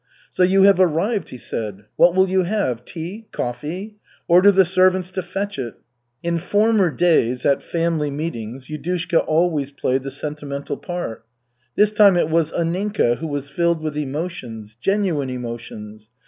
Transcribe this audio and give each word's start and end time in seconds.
"So 0.31 0.41
you 0.41 0.63
have 0.63 0.79
arrived?" 0.79 1.29
he 1.29 1.37
said. 1.37 1.85
"What 1.95 2.15
will 2.15 2.27
you 2.27 2.41
have, 2.41 2.83
tea, 2.85 3.27
coffee? 3.31 3.97
Order 4.27 4.51
the 4.51 4.65
servants 4.65 5.11
to 5.11 5.21
fetch 5.21 5.59
it." 5.59 5.75
In 6.23 6.39
former 6.39 6.89
days, 6.89 7.45
at 7.45 7.61
family 7.61 8.09
meetings, 8.09 8.65
Yudushka 8.65 9.19
always 9.27 9.71
played 9.71 10.01
the 10.01 10.09
sentimental 10.09 10.77
part. 10.77 11.23
This 11.75 11.91
time 11.91 12.17
it 12.17 12.31
was 12.31 12.51
Anninka 12.51 13.17
who 13.19 13.27
was 13.27 13.47
filled 13.49 13.83
with 13.83 13.95
emotions, 13.95 14.75
genuine 14.81 15.29
emotions. 15.29 16.09